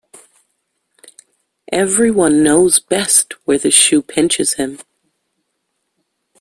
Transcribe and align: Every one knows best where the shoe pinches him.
Every 1.71 2.09
one 2.09 2.41
knows 2.41 2.79
best 2.79 3.35
where 3.45 3.59
the 3.59 3.69
shoe 3.69 4.01
pinches 4.01 4.53
him. 4.55 4.79